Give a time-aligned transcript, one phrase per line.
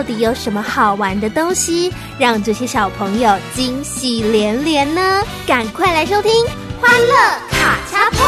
[0.00, 1.92] 到底有什么好玩的东西？
[2.18, 5.22] 让这些小朋友惊喜连连呢！
[5.46, 6.32] 赶快来收听
[6.80, 7.14] 《欢乐
[7.50, 8.18] 卡恰碰》。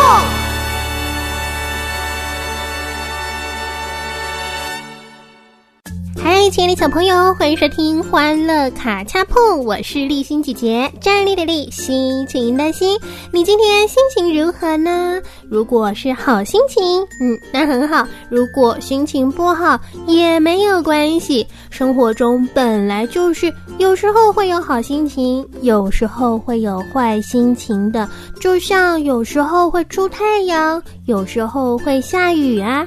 [6.42, 12.98] 嗨，亲爱的小朋友，欢迎收听《欢乐卡恰碰》，我是立心姐姐，站立的立，心情的心。
[13.30, 15.22] 你今天心情如何呢？
[15.48, 21.46] 如果是好心情，嗯，那很好；如果心情不好，也没有关系。
[21.70, 28.08] 生活中本来就是有时候会有好心情，有时候会有坏心情的，
[28.40, 32.84] 就像有时候会出太阳，有时候会下雨啊。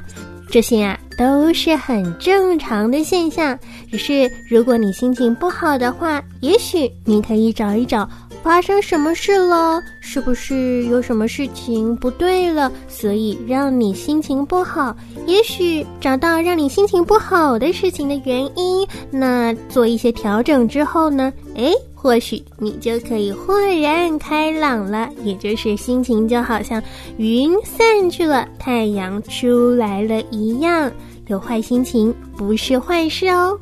[0.52, 3.58] 这些啊都是很正常的现象，
[3.89, 8.09] 只是如果你心情不好的话，也许你可以找一找
[8.45, 14.95] 发生什么事了，是不是有什么事情不对了，所以让你心情不好？
[15.25, 21.73] 也许找到让你心情不好的事情的原因，那做一些调整之后呢，诶。
[21.95, 26.79] 或许你就可以豁然开朗了，也就是心情就好像
[27.17, 30.91] 云散去了，太阳出来了一样。
[31.25, 33.57] 有坏心情不是坏事哦，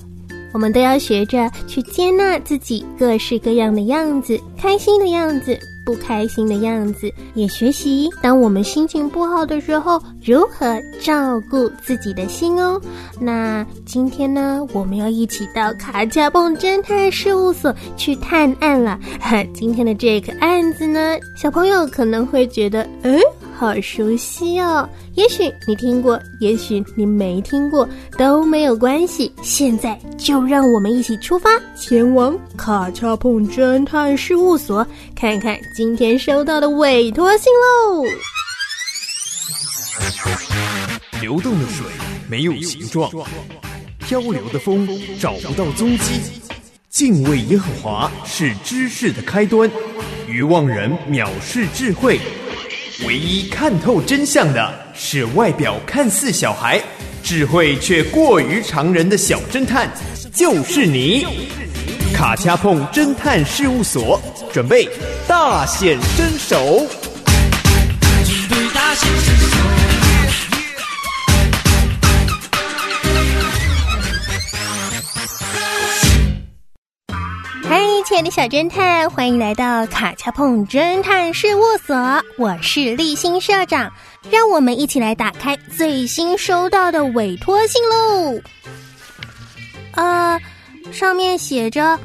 [0.53, 5.59] 我们都要学着去接纳自己各式各样的样子，开心的样子。
[5.86, 12.80] 不开心的样子，也学习当我们心情不好的时候，如何照顾自己的心哦。
[13.19, 18.97] 那今天呢，我们要一起到卡加蹦侦探事务所去探案了。
[19.53, 23.20] 今天的这个案子呢，小朋友可能会觉得，嗯。
[23.63, 27.88] 好熟悉哦，也许你听过，也许你没听过，
[28.18, 29.31] 都没有关系。
[29.41, 34.85] 现在就让我们一起出发，前往卡恰碰侦探事务所，
[35.16, 38.03] 看看今天收到的委托信喽。
[41.22, 41.85] 流动的水
[42.29, 43.09] 没有形状，
[44.00, 44.85] 漂流的风
[45.22, 46.19] 找不到踪迹。
[46.90, 49.72] 敬畏耶和华是知识的开端，
[50.28, 52.19] 愚妄人藐视智慧。
[53.06, 56.81] 唯一看透真相的是外表看似小孩，
[57.22, 59.90] 智慧却过于常人的小侦探，
[60.34, 61.25] 就是你！
[62.14, 64.22] 卡恰碰侦探事务所
[64.52, 64.88] 准备
[65.28, 66.86] 大显身手。
[78.06, 81.96] 亲爱的小侦探，欢迎来到卡恰碰侦探事务所，
[82.38, 83.90] 我是立新社长，
[84.30, 88.41] 让我们一起来打开最新收到的委托信喽。
[89.94, 90.38] 啊，
[90.91, 91.97] 上面写着：“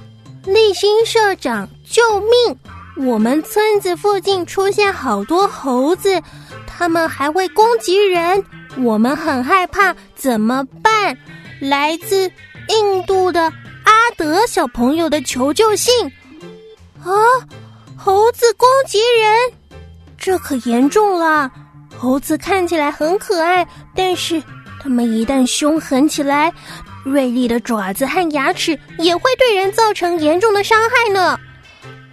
[0.46, 3.08] 立新社长，救命！
[3.08, 6.22] 我们村子附近出现好多猴子，
[6.64, 8.44] 他们还会攻击人，
[8.76, 11.18] 我们很害怕，怎么办？”
[11.60, 12.30] 来自
[12.68, 13.52] 印度的。
[14.08, 15.92] 阿德小朋友的求救信
[17.02, 17.12] 啊！
[17.94, 19.52] 猴子攻击人，
[20.16, 21.50] 这可严重了。
[21.98, 24.42] 猴子看起来很可爱，但是
[24.82, 26.50] 它们一旦凶狠起来，
[27.04, 31.38] 锐利的爪子和牙齿也会对人造成严重的伤害呢。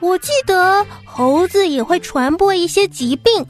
[0.01, 3.45] 我记得猴子也会传播一些疾病，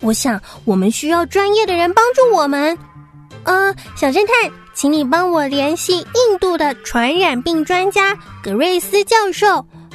[0.00, 2.76] 我想我们需要专业的人帮助我们。
[3.44, 4.52] 嗯，小侦探。
[4.76, 9.48] 请你帮我联系印度的传染病专家格瑞斯教授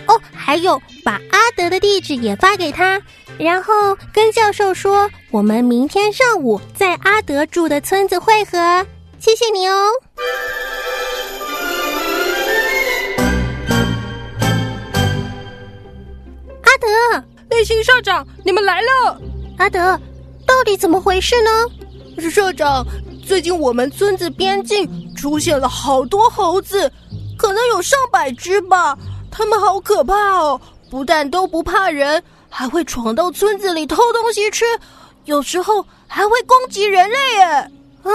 [0.07, 2.99] 哦，还有把阿德的地址也发给他，
[3.37, 8.57] 然后跟教授说我们明天上午在阿德住的村子会合。
[9.19, 9.85] 谢谢你哦，
[16.63, 19.21] 阿德，内心社长，你们来了。
[19.59, 19.95] 阿德，
[20.47, 22.29] 到底怎么回事呢？
[22.31, 22.83] 社长。
[23.25, 26.91] 最近我们村子边境出现了好多猴子，
[27.37, 28.97] 可能有上百只吧。
[29.31, 30.59] 它们好可怕哦，
[30.89, 34.65] 不但都不怕人，还会闯到村子里偷东西吃，
[35.25, 37.43] 有时候还会攻击人类耶！
[38.03, 38.11] 啊，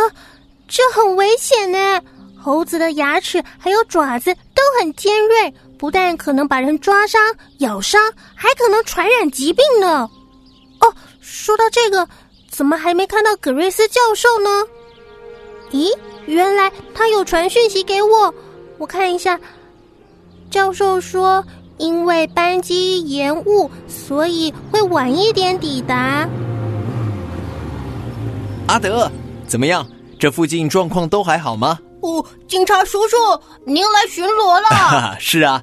[0.69, 2.02] 这很危险呢！
[2.38, 7.20] 猴子的牙齿还有爪子都很尖锐，不但可能把人抓伤、
[7.59, 8.00] 咬伤，
[8.35, 10.09] 还可能传染疾病呢。
[10.81, 12.06] 哦，说到这个，
[12.50, 14.50] 怎么还没看到葛瑞斯教授呢？
[15.73, 15.89] 咦，
[16.27, 18.35] 原来他有传讯息给我，
[18.79, 19.39] 我看一下。
[20.51, 21.45] 教授说，
[21.79, 26.29] 因为班机延误，所以会晚一点抵达。
[28.69, 29.11] 阿德，
[29.47, 29.87] 怎么样？
[30.19, 31.79] 这附近状况都还好吗？
[32.01, 33.17] 哦，警察叔叔，
[33.65, 35.17] 您来巡逻了？
[35.21, 35.62] 是啊，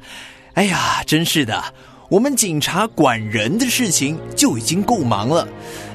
[0.54, 1.64] 哎呀，真是的，
[2.10, 5.48] 我们警察管人的事情就已经够忙了，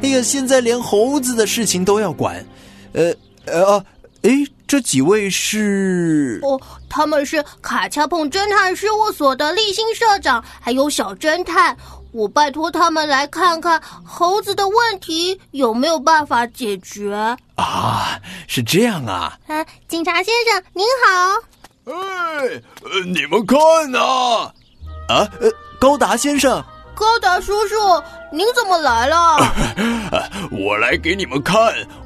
[0.03, 2.45] 哎呀，现在连猴子的事情都要管，
[2.95, 3.13] 呃
[3.45, 3.85] 呃，
[4.23, 4.31] 哎，
[4.67, 6.41] 这几位是？
[6.43, 11.77] 哦，他们是卡恰碰侦探事务所的立新社长，还有小侦探。
[12.11, 18.19] 我拜托他们来看看猴子的问题有没有办法解决啊？
[18.49, 19.39] 是这样啊！
[19.47, 21.93] 啊，警察先生您好！
[21.93, 22.63] 哎，
[23.07, 23.59] 你们看
[23.91, 23.99] 呐！
[25.09, 26.65] 啊，呃，高达先生，
[26.99, 27.75] 高达叔叔，
[28.33, 29.37] 您怎么来了？
[30.51, 31.57] 我来给你们看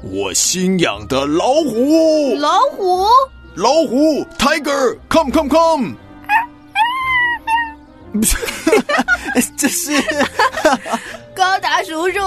[0.03, 2.35] 我新养的老虎。
[2.37, 3.07] 老虎，
[3.55, 5.95] 老虎，Tiger，come come come。
[9.57, 9.91] 这是
[11.43, 12.19] 高达叔叔，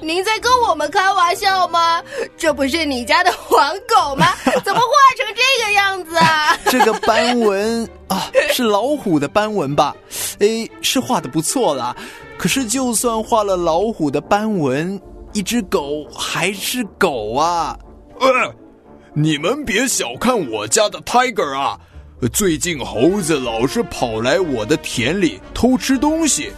[0.00, 2.02] 您在跟我们开玩笑吗？
[2.36, 4.34] 这不是你家的黄狗吗？
[4.64, 6.58] 怎么画成这个样子啊？
[6.66, 9.94] 这个斑纹啊，是老虎的斑纹吧？
[10.40, 11.94] 哎，是画的不错啦。
[12.36, 15.00] 可是就算画了老虎的斑纹，
[15.34, 17.78] 一只狗还是狗啊！
[18.18, 18.28] 呃，
[19.14, 21.78] 你们别小看我家的 Tiger 啊！
[22.32, 26.52] 最近猴子老是跑来我的田里偷吃东西。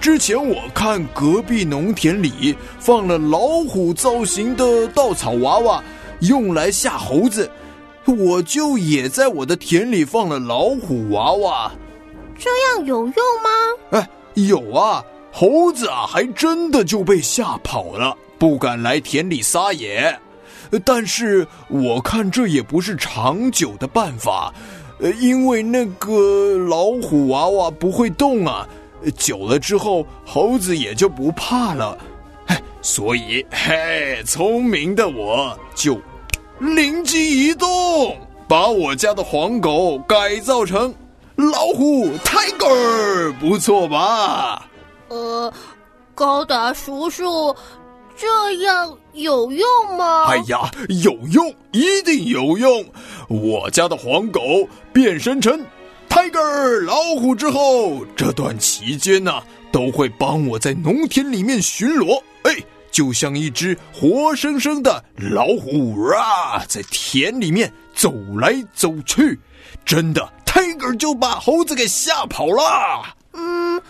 [0.00, 5.84] 之前我看隔壁农田里放了老虎造型的稻草娃娃，
[6.20, 7.50] 用来吓猴子，
[8.06, 11.70] 我就也在我的田里放了老虎娃娃。
[12.38, 12.48] 这
[12.78, 13.90] 样有用吗？
[13.90, 20.18] 哎，有啊，猴子啊，还真的就被吓跑了，不敢来田里撒野。
[20.82, 24.54] 但是我看这也不是长久的办法。
[25.00, 28.68] 呃，因为那个老虎娃娃不会动啊，
[29.16, 31.96] 久了之后猴子也就不怕了，
[32.46, 36.00] 哎，所以嘿，聪明的我就
[36.58, 38.16] 灵机一动，
[38.48, 40.94] 把我家的黄狗改造成
[41.36, 44.68] 老虎 Tiger，不错吧？
[45.08, 45.52] 呃，
[46.14, 47.54] 高达叔叔。
[48.16, 49.66] 这样有用
[49.96, 50.26] 吗？
[50.26, 50.70] 哎呀，
[51.02, 52.84] 有用，一定有用！
[53.28, 54.42] 我家的黄狗
[54.92, 55.58] 变身成
[56.10, 59.40] Tiger 老虎之后，这段期间呢，
[59.72, 62.20] 都会帮我在农田里面巡逻。
[62.42, 62.54] 哎，
[62.90, 69.38] 就像一只活生生的老虎啊，在田里面走来走去，
[69.84, 73.14] 真的 Tiger 就把猴子给吓跑了。
[73.32, 73.80] 嗯。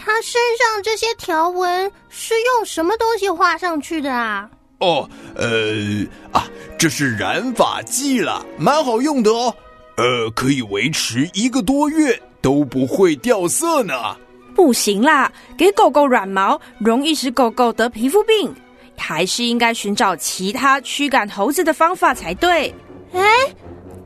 [0.00, 4.48] 他身上这些条纹是用什么东西画上去的啊？
[4.78, 6.46] 哦，呃啊，
[6.78, 9.54] 这是染发剂了，蛮好用的哦。
[9.98, 14.16] 呃，可以维持一个多月都不会掉色呢。
[14.54, 18.54] 不行啦，给狗狗染毛容易使狗狗得皮肤病，
[18.96, 22.72] 还是应该寻找其他驱赶猴子的方法才对。
[23.12, 23.22] 哎，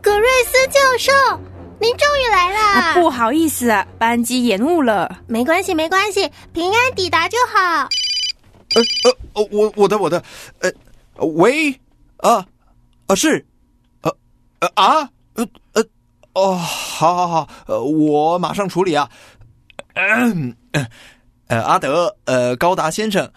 [0.01, 1.13] 格瑞斯教授。
[1.79, 2.95] 您终于来了！
[2.95, 5.19] 不好意思，班机延误了。
[5.27, 7.89] 没关系，没关系，平安抵达就好。
[8.75, 8.83] 呃
[9.35, 10.23] 呃，我我的我的，
[10.61, 10.71] 呃，
[11.27, 11.71] 喂，
[12.19, 12.47] 啊
[13.09, 13.45] 啊是，
[14.03, 14.17] 呃
[14.61, 15.11] 呃啊
[15.73, 15.85] 呃呃
[16.35, 19.09] 哦，好好好，呃，我马上处理啊。
[19.95, 20.57] 嗯
[21.49, 23.31] 呃，阿德，呃，高达先生，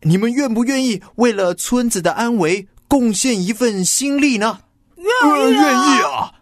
[0.00, 4.60] 你们愿不愿意为了村子的安危贡献一份心力呢？
[4.96, 6.32] 愿意，愿意啊。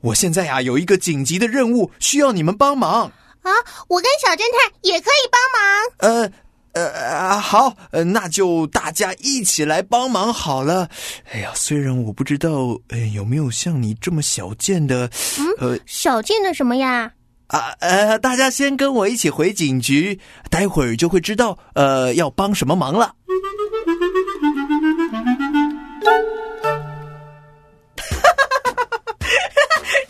[0.00, 3.50] 我现在呀有一个紧急的任务需要你们帮忙啊！
[3.88, 5.62] 我跟小侦探也可以帮忙。
[5.98, 6.32] 呃
[6.74, 7.76] 呃好，
[8.12, 10.88] 那就大家一起来帮忙好了。
[11.32, 15.08] 哎呀，虽然我不知道呃有没有像你这么小件的，
[15.58, 17.12] 呃小件的什么呀？
[17.48, 20.18] 啊呃，大家先跟我一起回警局，
[20.50, 23.14] 待会儿就会知道呃要帮什么忙了。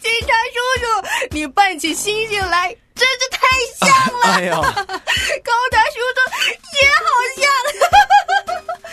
[0.00, 0.84] 警察叔叔
[1.32, 3.38] 你扮起星星来真是太
[3.80, 3.88] 像
[4.20, 4.22] 了！
[4.34, 6.18] 哎呀，高达叔叔
[6.80, 7.44] 也好像。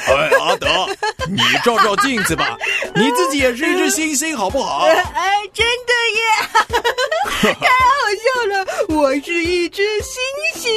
[0.17, 0.65] 哎，阿德，
[1.29, 2.57] 你照照镜子吧，
[2.95, 4.85] 你自己也是一只猩猩，好不好？
[4.85, 6.23] 哎，真的耶！
[7.41, 7.59] 太好
[8.17, 10.21] 笑了，我是一只星
[10.55, 10.71] 星。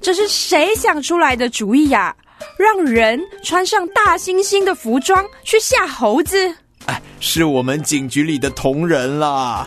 [0.00, 2.14] 这是谁想出来的主意呀？
[2.58, 6.54] 让人穿上大猩猩的服装去吓猴子？
[6.86, 9.66] 哎，是我们警局里的同仁啦。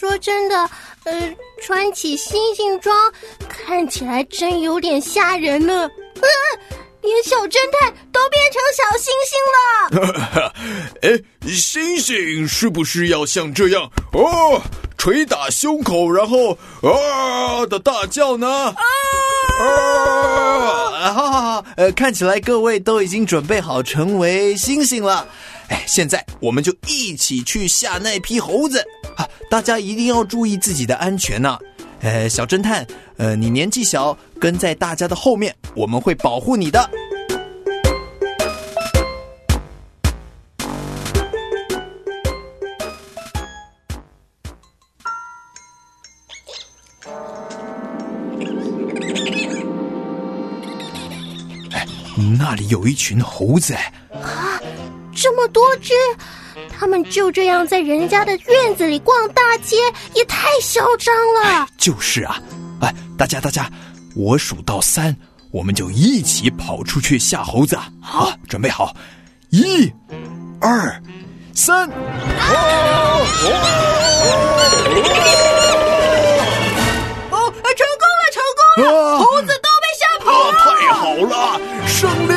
[0.00, 0.56] 说真的，
[1.04, 1.30] 呃，
[1.60, 3.12] 穿起星星装
[3.50, 5.82] 看起来真有点吓人呢。
[5.82, 6.26] 啊，
[7.02, 10.54] 连小侦探都变成小星星了。
[11.04, 14.62] 哎，星星是不是要像这样哦，
[14.96, 18.48] 捶打胸口，然后啊的大叫呢？
[18.48, 18.74] 啊！
[21.12, 25.28] 好好好，呃，看起来各位都已经准备好成为星星了。
[25.70, 28.84] 哎，现在我们就一起去吓那批猴子
[29.16, 29.26] 啊！
[29.48, 31.56] 大家一定要注意自己的安全呐。
[32.00, 32.84] 呃，小侦探，
[33.18, 36.90] 呃，你年纪小，跟在大家的后面，我们会保护你的。
[51.70, 51.86] 哎，
[52.36, 53.92] 那里有一群猴子哎！
[55.52, 55.92] 多只！
[56.78, 59.76] 他们就这样在人家的院子里逛大街，
[60.14, 61.68] 也太嚣张了。
[61.78, 62.40] 就是啊，
[62.80, 63.70] 哎，大家大家，
[64.16, 65.16] 我数到三，
[65.52, 67.78] 我们就一起跑出去吓猴子。
[68.02, 68.94] 好，准备好，
[69.50, 69.90] 一、
[70.60, 71.02] 二、
[71.54, 71.88] 三！
[71.88, 71.92] 哦，
[77.76, 79.18] 成功了，成功了！
[79.18, 82.32] 猴子都被吓跑了，太好了，胜利！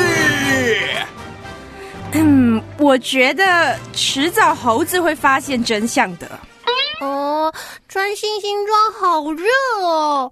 [2.12, 2.53] 嗯，
[2.84, 6.38] 我觉得迟早猴子会发现真相的。
[7.00, 7.50] 哦，
[7.88, 9.46] 穿星星装好热
[9.80, 10.30] 哦。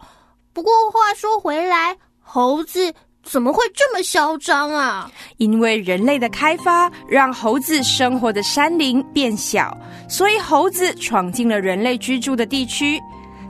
[0.53, 2.93] 不过话说回来，猴子
[3.25, 5.11] 怎么会这么嚣张啊？
[5.39, 9.75] 因为人类的开发让猴子生活的山林变小，
[10.07, 13.01] 所以猴子闯进了人类居住的地区。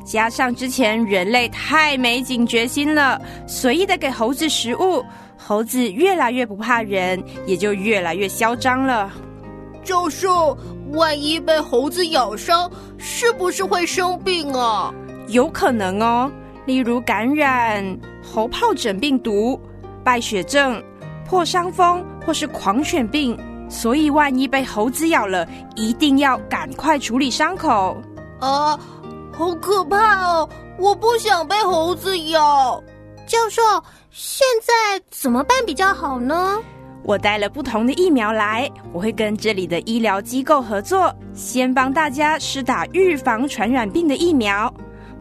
[0.05, 5.05] 加上之前人类太没警觉心了，随意的给猴子食物。
[5.45, 9.11] 猴子越来越不怕人，也就越来越嚣张了。
[9.83, 10.57] 教授，
[10.93, 14.95] 万一被猴子咬伤，是不是会生病啊？
[15.29, 16.31] 有可能哦，
[16.65, 17.85] 例如感染
[18.23, 19.61] 猴疱疹病毒、
[20.05, 20.81] 败血症、
[21.27, 23.37] 破伤风或是狂犬病。
[23.69, 27.97] 所以，万一被猴子咬了，一定要赶快处理伤口。
[28.39, 28.79] 啊，
[29.33, 30.49] 好可怕哦！
[30.79, 32.83] 我不想被猴子咬。
[33.27, 33.63] 教授，
[34.14, 36.59] 现在怎么办比较好呢？
[37.02, 44.73] 我带了不同的疫苗来，我会跟这里的医疗机构合作，先帮大家施打预防传染病的疫苗。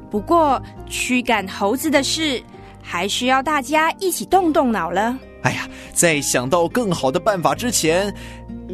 [0.09, 2.43] 不过，驱赶猴子的事，
[2.81, 5.17] 还需要大家一起动动脑了。
[5.43, 8.13] 哎呀，在想到更好的办法之前，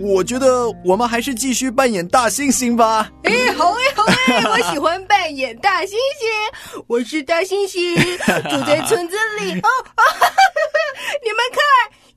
[0.01, 3.09] 我觉得我们还是继续扮演大猩猩吧。
[3.23, 6.83] 哎，好哎，好哎， 我喜欢扮演大猩猩。
[6.87, 7.95] 我是大猩猩，
[8.49, 9.59] 住在村子里。
[9.59, 9.67] 哦，
[11.23, 11.61] 你们看，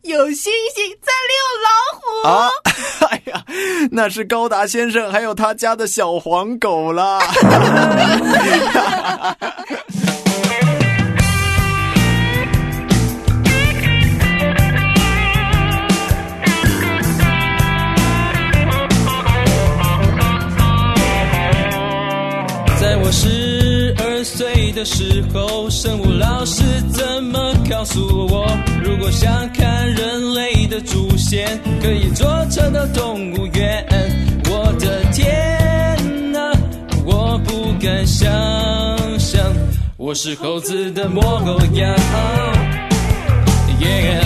[0.03, 1.35] 有猩猩在遛
[1.65, 1.69] 老
[2.01, 2.29] 虎。
[2.29, 2.51] 啊，
[3.11, 3.45] 哎呀，
[3.91, 7.21] 那是高达先生还有他家的小黄狗啦。
[24.25, 26.63] 岁的时候，生物老师
[26.93, 28.47] 怎么告诉我，
[28.85, 33.87] 如果想看人类的祖先，可以坐车到动物园。
[34.51, 36.53] 我的天哪，
[37.05, 38.29] 我不敢想
[39.19, 39.41] 象，
[39.97, 41.23] 我是猴子的模
[41.75, 41.97] 样。
[43.81, 44.21] Yeah，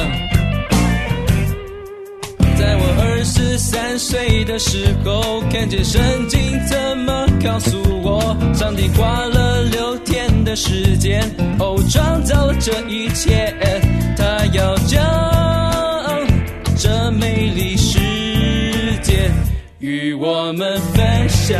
[2.57, 11.23] 在我二十三岁的时候，看见圣经怎么告诉我，上帝花了六天的时间，
[11.59, 13.55] 哦，创造这一切，
[14.17, 15.01] 他要将
[16.77, 17.99] 这美丽世
[19.03, 19.31] 界
[19.79, 21.59] 与我们分享。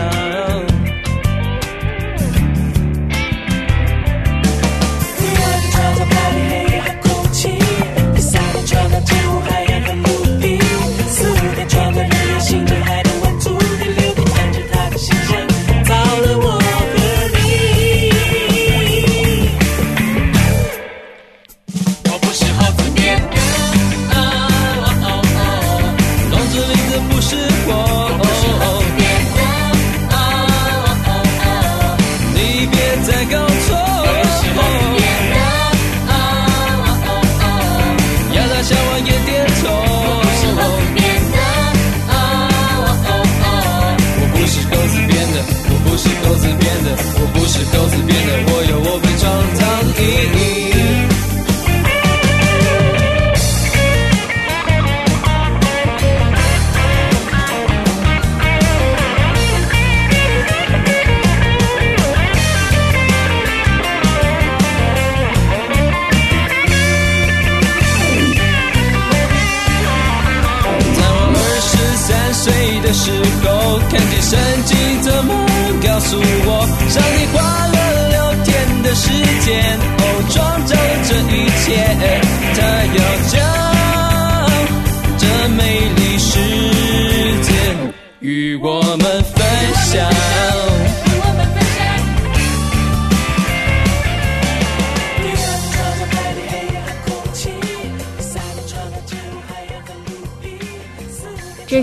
[33.05, 33.44] take a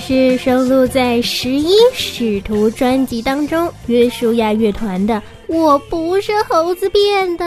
[0.01, 5.13] 是收录在《十一使徒》专辑当中约书亚乐团的
[5.47, 7.45] 《我不是猴子变的》。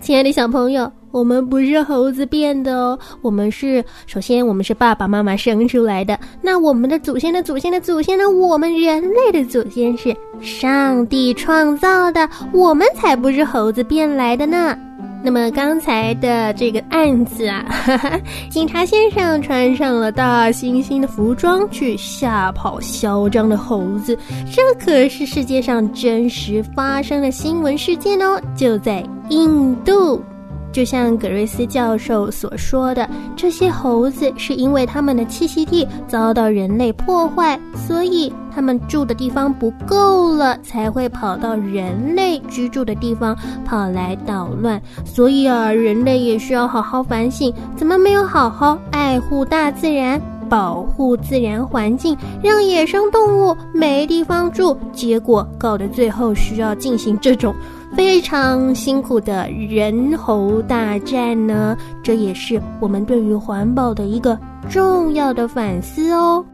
[0.00, 6.18] 亲爱的小朋友，我们不是猴子变的哦，我们是首先我们是爸爸妈妈生出来的。
[6.40, 8.28] 那我们的祖先的祖先的祖先呢？
[8.30, 14.74] 我们人类的祖先是上帝创造的，我们才不是猴子变来的呢。
[15.22, 24.18] 那么刚才的这个案子啊，哈哈，警察先生穿上了大猩猩的服装去吓跑嚣张的猴子，
[24.50, 30.22] 这可是世界上真实发生的新闻事件哦，就在印度。
[30.72, 44.80] 就像葛瑞斯教授所说的，这些猴子是因为他们的栖息地遭到人类破坏，所以他们住的地方不够了，才会跑到人类居住的地方跑来捣乱。
[45.04, 57.54] 所以啊，人类也需要好好反省，怎么没有好好爱护大自然，保护自然环境，让野生动物没地方住，结果搞得最后需要进行这种。
[57.96, 66.44] 非常辛苦的人猴大战呢，这也是我们对于环保的一个重要的反思哦。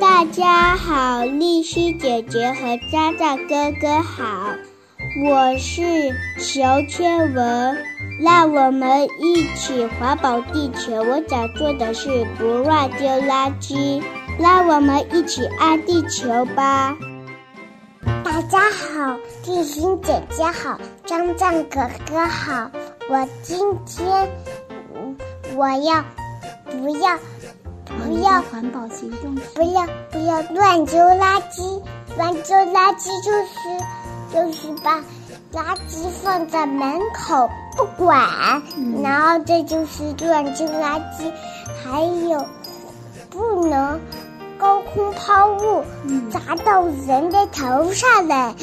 [0.00, 4.50] 大家好，丽西姐姐和渣渣哥哥好，
[5.24, 5.82] 我是
[6.38, 7.76] 裘千文，
[8.20, 11.02] 让我们一起环保地球。
[11.02, 14.02] 我想做的是不乱丢垃圾，
[14.38, 16.96] 让我们一起爱地球吧。
[18.24, 19.16] 大家好，
[19.46, 22.70] 丽欣姐姐好，张张哥哥好。
[23.08, 24.28] 我今天，
[24.94, 25.16] 嗯，
[25.56, 26.02] 我要
[26.64, 27.18] 不要
[27.84, 29.34] 不要环保行动？
[29.54, 31.82] 不要不要乱丢垃圾，
[32.16, 33.52] 乱丢垃圾就是
[34.32, 34.98] 就是把
[35.52, 38.62] 垃圾放在门口不管，
[39.02, 41.30] 然后这就是乱丢垃圾。
[41.84, 42.46] 还有
[43.30, 44.00] 不能。
[44.58, 45.84] 高空抛物
[46.30, 48.54] 砸到人的头上了，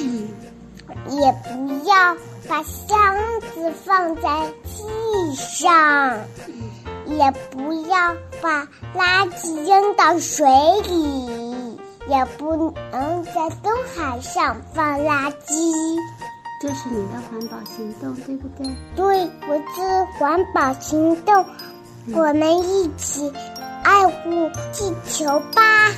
[1.10, 2.16] 也不要
[2.48, 3.16] 把箱
[3.54, 6.18] 子放在地上，
[7.08, 10.46] 也不要把垃圾扔到水
[10.88, 15.98] 里，也不能在东海上放垃圾。
[16.62, 18.68] 这是你的环保行动，对不对？
[18.96, 21.46] 对，我是环保行动，
[22.14, 23.32] 我们一起。
[23.86, 25.92] 爱护地球吧！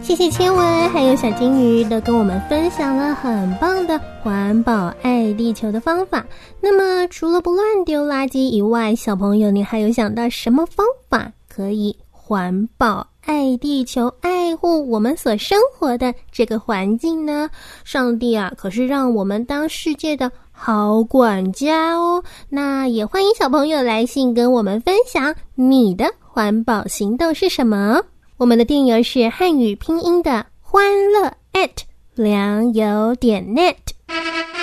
[0.00, 6.24] 谢谢千文还有小金鱼都跟我们分享了很棒的环保爱地球的方法。
[6.60, 13.08] 那么，除了不乱丢垃圾以外，小朋友，你还有想到什么方法可以环保？
[13.26, 17.48] 爱地球，爱护我们所生活的这个环境呢？
[17.82, 22.22] 上帝啊，可是让我们当世界的好管家哦。
[22.48, 28.00] 那也欢迎小朋友来信跟我们分享你的环保行动是什么。
[28.36, 31.70] 我们的电邮是汉语拼音的欢乐 at
[32.14, 33.76] 良友点 net。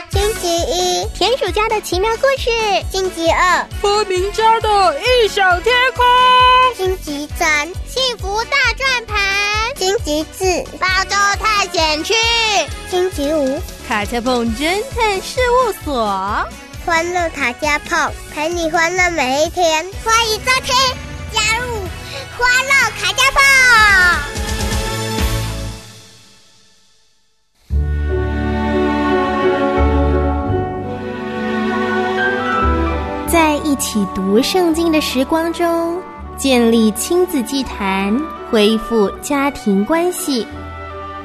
[0.10, 2.50] 星期一，田鼠家的奇妙故事；
[2.92, 6.06] 星期二，发明家的异想天空；
[6.76, 9.18] 星期三，幸福大转盘；
[9.78, 10.46] 星期四，
[10.78, 12.14] 宝州探险去；
[12.90, 13.41] 星期五，
[13.92, 16.48] 卡车碰侦探事务所。
[16.86, 19.86] 欢乐卡加碰，陪你欢乐每一天。
[20.02, 20.74] 欢迎收听，
[21.34, 21.66] 加入
[22.38, 23.42] 欢乐卡加碰。
[33.30, 36.02] 在一起读圣经的时光中，
[36.38, 38.18] 建立亲子祭坛，
[38.50, 40.48] 恢复家庭关系，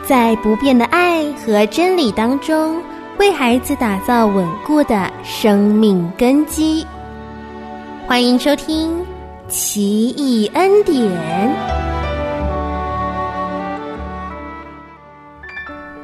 [0.08, 2.80] 在不变的爱和真理当中，
[3.18, 6.86] 为孩子打造稳固的生命根基。
[8.06, 9.00] 欢迎收听
[9.48, 10.96] 《奇异恩典》，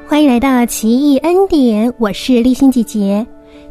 [0.08, 3.24] 欢迎来到《奇异恩典》，我是立心姐姐。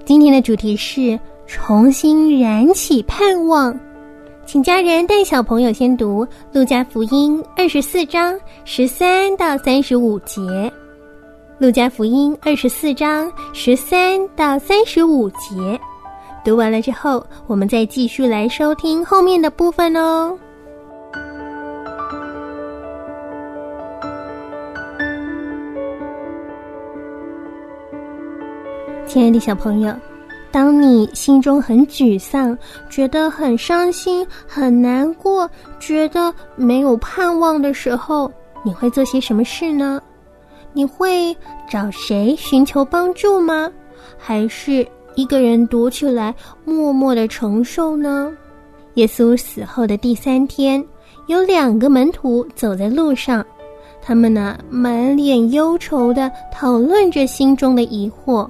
[0.06, 1.20] 今天的主题是。
[1.54, 3.78] 重新燃起盼望，
[4.52, 10.42] 请家人带小朋友先读《路加福音》二十四章十三到三十五节，
[11.58, 15.80] 《路加福音》二十四章十三到三十五节。
[16.44, 20.38] 读完了之后，我们再继续来收听后面的部分哦。
[29.08, 29.96] 亲爱的小朋友，
[30.52, 32.58] 当你心中很沮丧，
[32.90, 38.30] 觉得很伤心、很难过，觉得没有盼望的时候，
[38.64, 40.02] 你会做些什么事呢？
[40.74, 41.36] 你会
[41.70, 43.72] 找谁寻求帮助吗？
[44.18, 44.86] 还是
[45.16, 46.36] 一个人躲起来，
[46.66, 48.32] 默默的承受呢？
[48.96, 50.84] 耶稣死后的第三天，
[51.28, 53.46] 有两个门徒走在路上，
[54.02, 58.50] 他们呢满脸忧愁的讨论着心中的疑惑。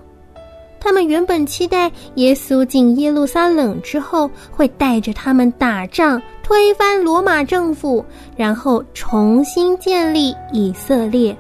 [0.83, 8.03] 他们原本期待耶稣进耶路撒冷之后，会带着他们打仗，推翻罗马政府，
[8.35, 11.37] 然后重新建立以色列。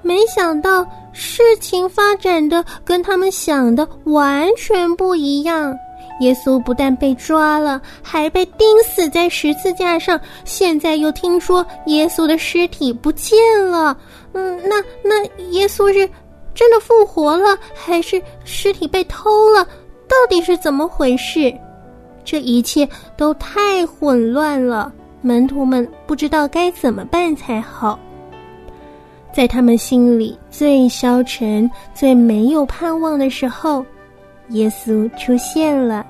[0.00, 5.76] 没想到事情发展的跟他们想的完全不一样。
[6.20, 10.18] 耶稣不但被抓了，还被钉死在十字架上。
[10.44, 13.96] 现在又听说耶稣的尸体不见了。
[14.32, 16.08] 嗯，那那耶稣是？
[16.54, 19.64] 真的复活了，还是尸体被偷了？
[20.06, 21.52] 到底是怎么回事？
[22.24, 27.98] 这一切都太混乱了，门徒们不知道该怎么办才好。
[29.32, 33.84] 在他们心里最消沉、最没有盼望的时候，
[34.50, 36.06] 耶稣出现了。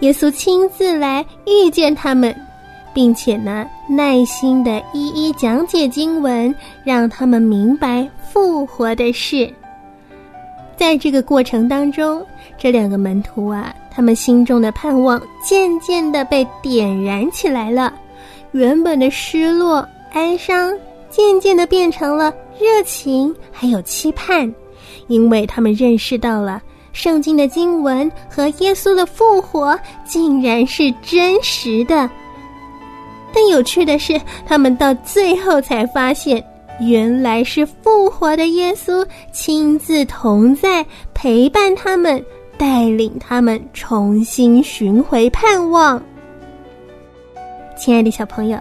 [0.00, 2.34] 耶稣亲自来遇见他们，
[2.94, 9.52] 并且呢，耐心的一一讲解经文，让他们明白复活的事。
[10.80, 17.92] 在这个过程当中，这两个门徒啊，他们心中的盼望渐渐的被点燃起来了。
[18.52, 20.74] 原本的失落、哀伤，
[21.10, 24.50] 渐渐的变成了热情，还有期盼，
[25.06, 26.62] 因为他们认识到了
[26.94, 32.08] 圣经的经文和耶稣的复活竟然是真实的。
[33.34, 36.42] 但有趣的是，他们到最后才发现。
[36.80, 42.24] 原来是复活的耶稣亲自同在，陪伴他们，
[42.56, 46.02] 带领他们重新寻回盼望。
[47.76, 48.58] 亲爱的小朋友，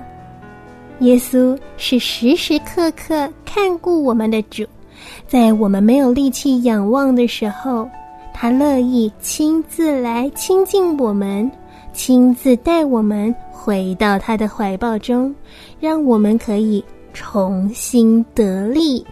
[0.99, 4.65] 耶稣是时时刻刻看顾我们的主，
[5.25, 7.89] 在我们没有力气仰望的时候，
[8.33, 11.49] 他乐意亲自来亲近我们，
[11.93, 15.33] 亲自带我们回到他的怀抱中，
[15.79, 16.83] 让我们可以。
[17.13, 19.05] 重新得力，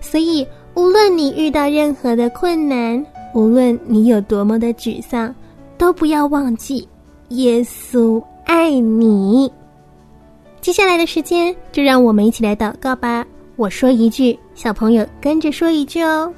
[0.00, 5.34] 所以无论你遇到任何的困难，无论你有多么的沮丧，
[5.76, 6.88] 都不要忘记
[7.28, 9.50] 耶稣爱你。
[10.60, 13.26] 接下来的时间，就让我们一起来祷告吧。
[13.56, 16.32] 我说一句，小朋友跟着说一句哦。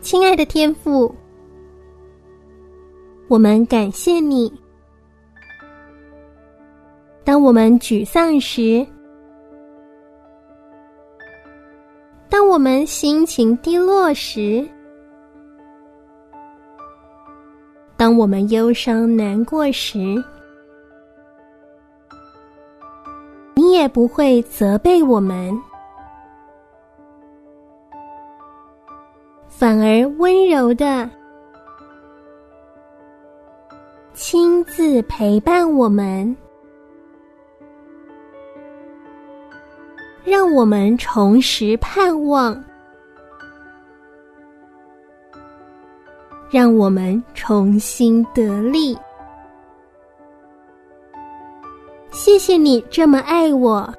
[0.00, 1.14] 亲爱的天父，
[3.28, 4.52] 我们感谢你。
[7.22, 8.84] 当我们沮丧时，
[12.30, 14.64] 当我们心情低落时，
[17.96, 19.98] 当我们忧伤难过时，
[23.54, 25.52] 你也不会责备我们，
[29.48, 31.10] 反而温柔的
[34.14, 36.34] 亲自陪伴我们。
[40.24, 42.62] 让我们重拾盼望，
[46.50, 48.96] 让我们重新得力。
[52.10, 53.92] 谢谢你这么爱我，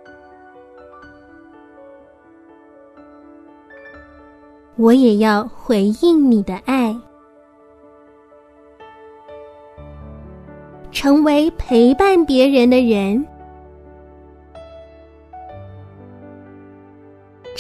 [4.76, 6.96] 我也要回应你的爱，
[10.92, 13.26] 成为陪伴别人的人。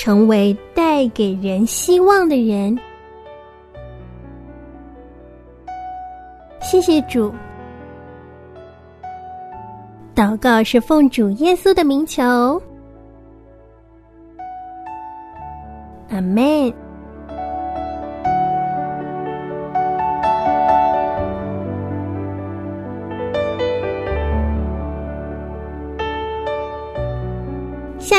[0.03, 2.75] 成为带给人希望的人。
[6.59, 7.31] 谢谢主。
[10.15, 12.23] 祷告是奉主耶稣的名求。
[16.09, 16.90] 阿门。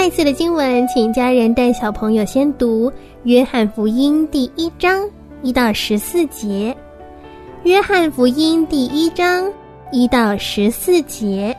[0.02, 2.90] 再次的经文，请家人带小朋友先读
[3.22, 5.08] 《约翰福音》第一章
[5.42, 6.76] 一到十四节，
[7.62, 9.48] 《约翰福音》第一章
[9.92, 11.56] 一到十四节。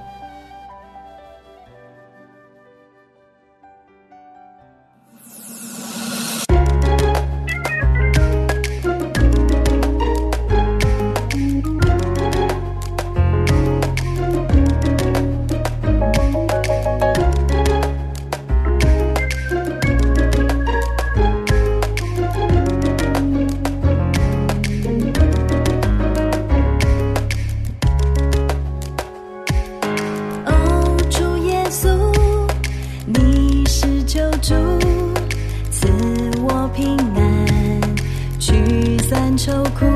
[39.46, 39.93] 愁苦。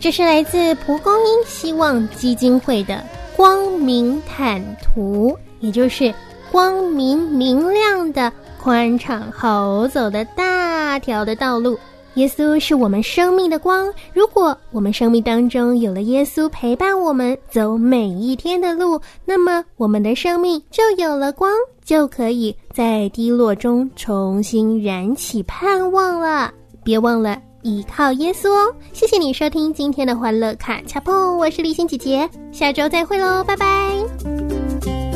[0.00, 3.02] 这是来自蒲公英希望基金会的
[3.36, 6.14] 光明坦途，也就是
[6.52, 8.32] 光明明亮的、
[8.62, 11.76] 宽敞好走的大条的道路。
[12.14, 21.52] 耶稣是我们生命的光，如果我们生命当中有了耶稣陪伴我们走每一天的路，那么我们的生命就有了光，
[21.84, 26.52] 就可以在低落中重新燃起盼望了。
[26.82, 28.74] 别忘了依靠耶稣哦！
[28.94, 35.07] 谢谢你收听今天的欢乐卡恰碰，我是立心姐姐，下周再会喽，拜拜。